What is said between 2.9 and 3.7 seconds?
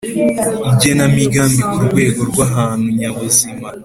nyabuzima